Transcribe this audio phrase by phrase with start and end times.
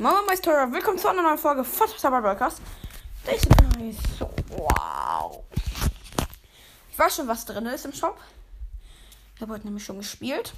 [0.00, 2.62] Mama Meister, willkommen zu einer neuen Folge von Cyber Broadcast.
[3.26, 3.98] Das ist nice.
[4.48, 5.44] Wow.
[6.90, 8.18] Ich weiß schon, was drin ist im Shop.
[9.34, 10.54] Ich habe heute nämlich schon gespielt.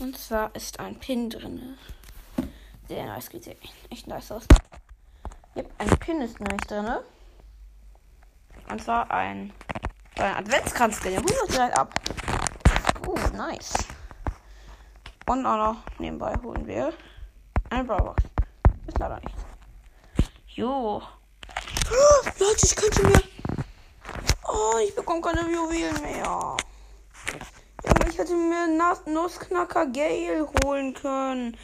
[0.00, 1.78] Und zwar ist ein Pin drin.
[2.88, 3.56] Sehr nice, sieht
[3.90, 4.42] echt nice aus.
[5.54, 6.96] Yep, ein Pin ist nämlich drin.
[8.68, 9.52] Und zwar ein,
[10.16, 11.94] ein Adventskranz, den ihr 100 ab.
[13.06, 13.72] Uh, nice.
[15.30, 16.92] Und auch noch nebenbei holen wir
[17.68, 18.24] eine Brawlbox.
[18.88, 19.42] Ist leider nichts.
[20.48, 21.00] Jo.
[21.00, 23.22] Oh, Leute, ich könnte mir.
[24.48, 26.24] Oh, ich bekomme keine Juwelen mehr.
[26.24, 26.56] Ja,
[28.08, 28.66] ich hätte mir
[29.06, 31.56] Nussknacker Gale holen können.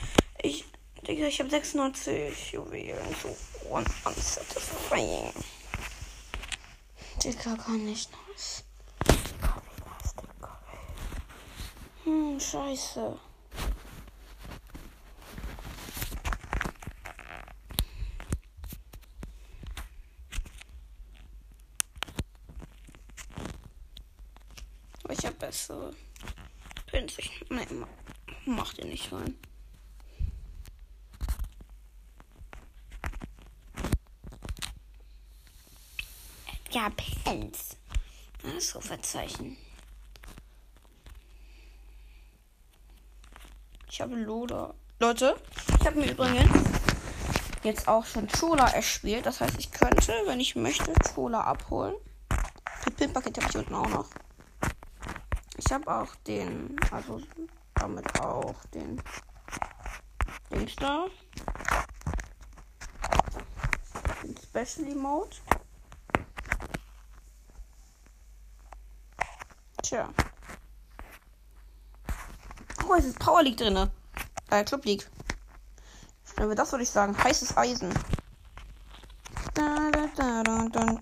[0.42, 0.64] Ich,
[1.04, 3.16] Digga, ich habe 96 Juwelen.
[3.20, 3.36] So
[3.68, 5.32] unsatisfying.
[7.20, 8.62] Digga, kann nicht nice.
[12.04, 13.18] Hm, scheiße.
[25.08, 25.94] Ich habe bessere.
[26.92, 27.86] Ich, nein,
[28.46, 29.38] mach den nicht rein.
[36.70, 37.76] Ja, Pins.
[38.58, 39.56] So verzeichnen.
[43.88, 44.74] Ich habe Loda.
[44.98, 45.36] Leute,
[45.80, 46.50] ich habe mir übrigens
[47.62, 49.26] jetzt auch schon Chola erspielt.
[49.26, 51.94] Das heißt, ich könnte, wenn ich möchte, Chola abholen.
[52.86, 54.10] Die Pin-Paket habe ich unten auch noch.
[55.66, 57.20] Ich habe auch den, also
[57.74, 59.02] damit auch den
[60.78, 61.06] da.
[64.22, 65.36] Den Special Mode.
[69.82, 70.08] Tja.
[72.88, 73.90] Oh, es ist Power League drin.
[74.50, 75.10] Äh, Club League.
[76.24, 77.16] Stellen wir das, würde ich sagen.
[77.18, 77.92] Heißes Eisen.
[79.54, 81.00] Da, da, da, da, da.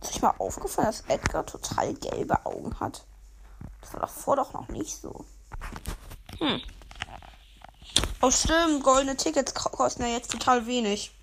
[0.00, 3.06] Ist euch mal aufgefallen, dass Edgar total gelbe Augen hat?
[3.84, 5.26] Das war davor doch noch nicht so.
[6.38, 6.58] Hm.
[8.22, 8.82] Oh, stimmt.
[8.82, 11.14] Goldene Tickets kosten ja jetzt total wenig.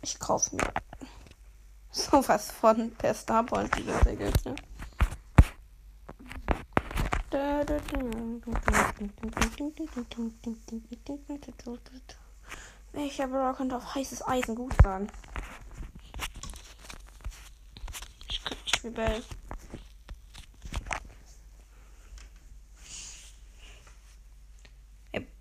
[0.00, 0.72] Ich kaufe mir
[1.90, 4.54] sowas von per Starpoint diese Tickets, ne?
[12.92, 15.10] Welcher Brawler könnte auf heißes Eisen gut sein?
[18.84, 19.22] Rebellen.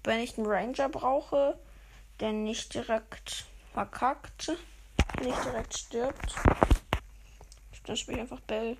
[0.03, 1.59] Wenn ich einen Ranger brauche,
[2.19, 4.51] der nicht direkt verkackt,
[5.21, 6.35] nicht direkt stirbt,
[7.85, 8.77] dann spiele ich einfach Bell.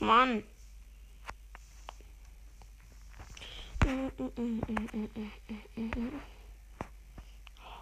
[0.00, 0.42] Mann.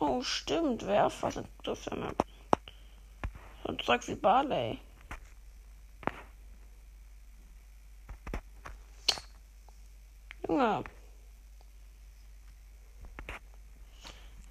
[0.00, 0.86] Oh, stimmt.
[0.86, 2.14] Werf was das ja mehr.
[3.64, 4.78] So ein Zeug wie Barley.
[10.46, 10.84] Junge.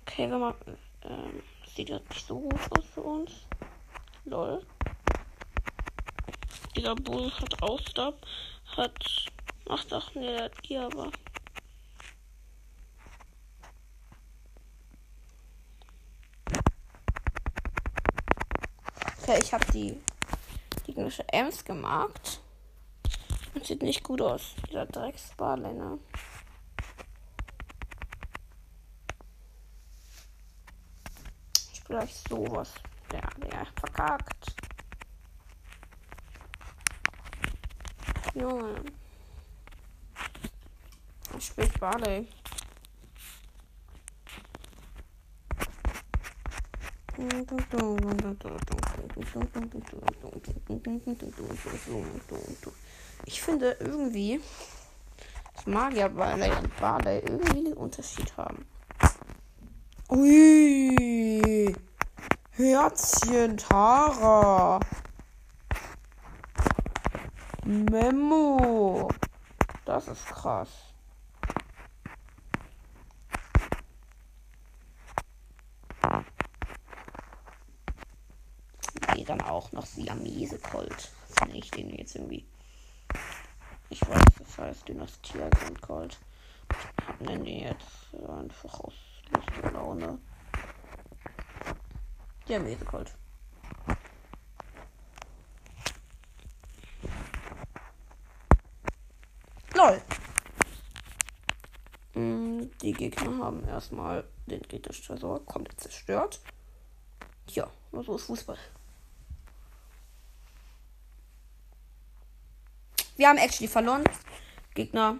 [0.01, 0.53] Okay, wenn man.
[1.03, 1.41] Ähm,
[1.73, 3.31] sieht das nicht so gut aus für uns.
[4.25, 4.65] Lol.
[6.75, 8.15] Dieser Bull hat Ausstab.
[8.75, 9.27] Hat.
[9.65, 11.11] Macht auch ne, die aber.
[19.29, 20.01] Okay, ich habe die
[20.85, 22.39] gegnerische Ems gemarkt.
[23.53, 25.97] Und sieht nicht gut aus, dieser Drecksbarländer.
[31.73, 32.71] Ich spiele euch sowas.
[33.11, 34.55] Der, der verkackt.
[38.33, 38.81] Junge.
[41.37, 42.29] Ich spiele Barley.
[53.25, 54.39] Ich finde irgendwie,
[55.55, 58.65] dass Magier Barley und Barley irgendwie einen Unterschied haben.
[60.09, 61.73] Ui!
[62.51, 64.79] Herzchen, Tara!
[67.65, 69.09] Memo!
[69.85, 70.69] Das ist krass.
[79.15, 81.11] Nee, dann auch noch Siamese Colt.
[81.47, 82.45] Nee, ich den jetzt irgendwie.
[83.89, 86.17] Ich weiß, das heißt Dynastie und Colt.
[87.19, 88.93] Ich nenne den jetzt einfach aus
[89.27, 90.19] Schlechte Laune.
[92.47, 93.13] Der Mesegold.
[99.75, 100.01] Lol.
[102.13, 106.39] Mm, die Gegner haben erstmal den Gegnerstresor komplett zerstört.
[107.49, 108.57] Ja, so ist Fußball.
[113.17, 114.03] Wir haben actually verloren.
[114.75, 115.17] Gegner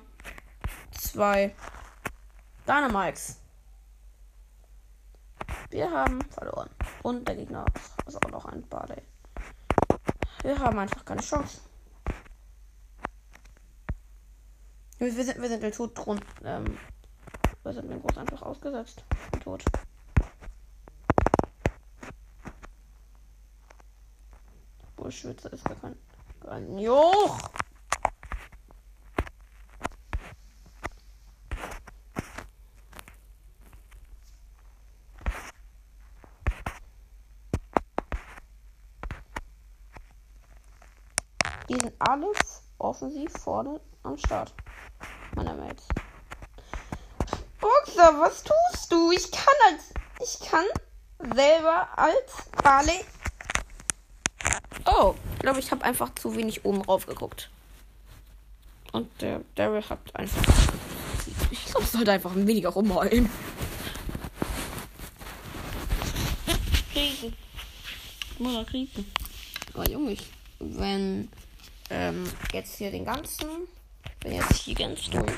[0.91, 1.55] zwei
[2.67, 3.41] Dynamics.
[5.71, 6.69] Wir haben verloren.
[7.01, 7.65] Und der Gegner
[8.05, 9.01] ist auch noch ein Barley.
[10.44, 11.61] Wir haben einfach keine Chance.
[14.99, 16.23] Wir sind, wir sind den Tod rund.
[16.44, 16.77] Ähm,
[17.63, 19.03] wir sind den Groß einfach ausgesetzt.
[19.44, 19.63] Tot.
[24.95, 25.97] Bullschwitzer ist gar kein.
[26.41, 27.39] kein Joch!
[41.99, 44.53] Alles offensiv vorne am Start.
[45.35, 45.88] Meiner Mates.
[47.59, 49.11] Boxer, was tust du?
[49.11, 49.94] Ich kann als.
[50.21, 50.65] Ich kann
[51.35, 53.03] selber als Barley.
[54.85, 57.49] Oh, ich glaube, ich habe einfach zu wenig oben rauf geguckt.
[58.91, 60.41] Und der Daryl hat einfach.
[61.51, 63.29] Ich glaube, es sollte einfach weniger rumheulen.
[66.94, 67.35] Kriegen.
[68.39, 69.11] Mutter kriegen.
[69.73, 71.29] Aber Junge, ich, wenn
[71.89, 73.67] ähm, jetzt hier den ganzen.
[74.19, 75.31] Bin jetzt hier ganz durch.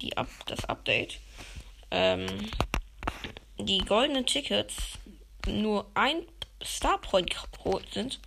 [0.00, 1.18] Die Up das Update.
[1.90, 2.26] Ähm,
[3.58, 4.74] die goldenen Tickets
[5.46, 6.22] nur ein
[6.62, 7.34] Starpoint
[7.92, 8.20] sind,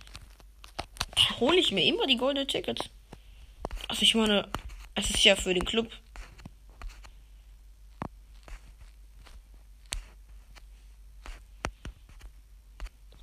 [1.38, 2.88] hole ich mir immer die goldenen Tickets.
[3.88, 4.48] Also ich meine,
[4.94, 5.90] es ist ja für den Club.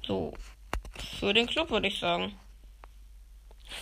[0.06, 0.34] So,
[1.20, 2.40] für den Club würde ich sagen.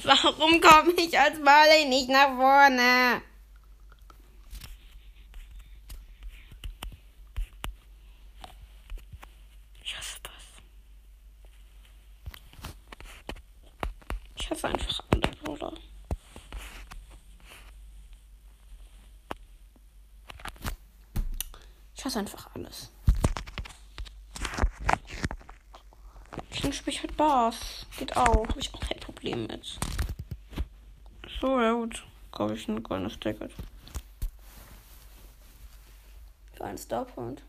[0.07, 3.21] Warum komme ich als Barley nicht nach vorne?
[9.83, 10.33] Ich hasse das.
[14.38, 15.04] Ich hasse einfach
[15.44, 15.74] Bruder.
[21.95, 22.94] Ich hasse einfach alles.
[26.50, 27.86] Deswegen spiele halt Bass.
[27.98, 28.48] Geht auch.
[28.48, 29.77] Habe ich auch kein Problem mit.
[31.39, 32.04] So, ja gut.
[32.31, 33.51] Kaufe ich ein goldenes Ticket.
[36.56, 37.44] Für einen Starpoint.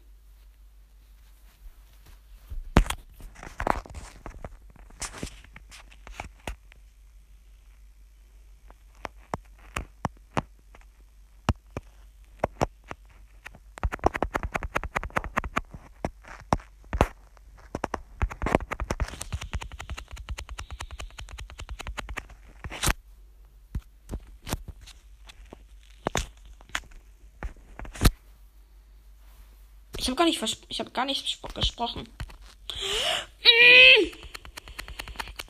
[30.09, 32.09] Ich habe gar nicht ich habe gar nicht gesprochen.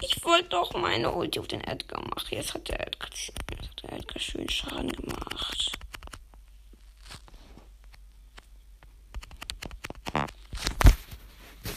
[0.01, 2.27] Ich wollte doch meine Ulti auf den Edgar machen.
[2.31, 5.79] Jetzt hat der Edgar, jetzt hat der Edgar schön Schaden gemacht.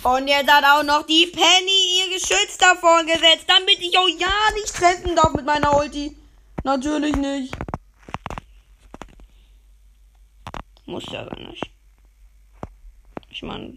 [0.01, 4.33] Und jetzt hat auch noch die Penny ihr Geschütz davor gesetzt, damit ich auch ja
[4.55, 6.17] nicht treffen darf mit meiner Ulti.
[6.63, 7.53] Natürlich nicht.
[10.87, 11.69] Muss ja gar nicht.
[13.41, 13.75] Ich meine.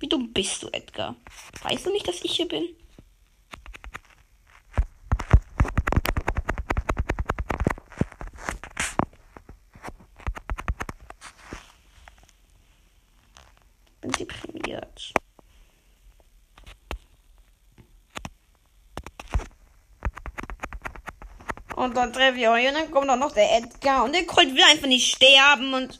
[0.00, 1.16] Wie dumm bist du, Edgar?
[1.62, 2.66] Weißt du nicht, dass ich hier bin?
[2.66, 2.83] Bin
[21.74, 22.12] Und dann
[22.48, 24.04] euch und dann kommt auch noch der Edgar.
[24.04, 25.98] Und der Colt will einfach nicht sterben und.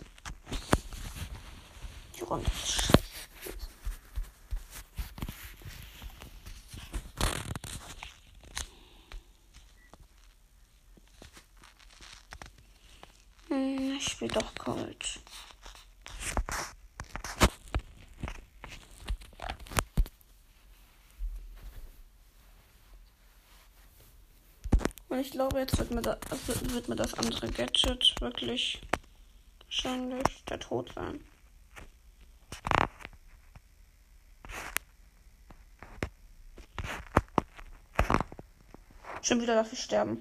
[13.48, 15.20] Hm, ich spiele doch Colt.
[25.14, 26.18] Und ich glaube, jetzt wird mir, das,
[26.72, 28.80] wird mir das andere Gadget wirklich
[29.66, 31.24] wahrscheinlich der Tod sein.
[39.22, 40.20] Schon wieder darf ich sterben.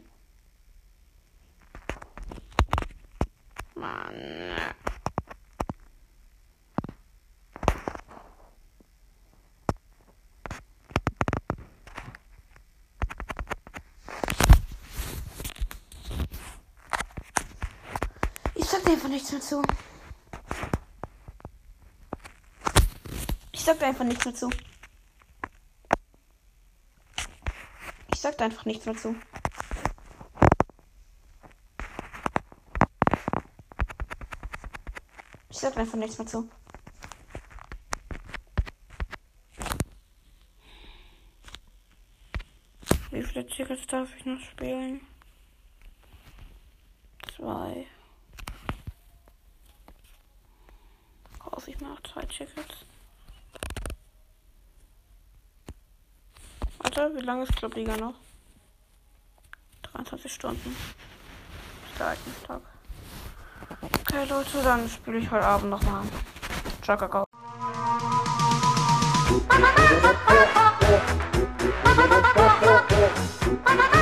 [18.74, 19.62] Sag dir einfach nichts mehr zu.
[23.52, 24.50] Ich sag dir einfach nichts mehr zu.
[28.12, 29.16] Ich sag dir einfach nichts mehr zu.
[35.50, 36.50] Ich sag dir einfach nichts mehr zu.
[43.12, 45.02] Wie viele Tickets darf ich noch spielen?
[47.36, 47.86] Zwei.
[51.54, 52.86] Kaufe ich mir noch zwei Tickets.
[56.80, 58.16] Warte, wie lange ist Clubliga noch?
[59.84, 60.76] 23 Stunden.
[61.98, 62.18] Tag.
[63.82, 66.04] Okay, Leute, dann spiele ich heute Abend nochmal.
[66.82, 67.26] Ciao, Kakao.
[73.66, 73.93] Mama,